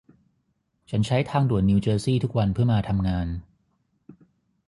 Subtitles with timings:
[0.89, 3.27] ฉันใช้ทางด่วนนิวเจอร์ซี่ทุกวันเพื่อมาทำงาน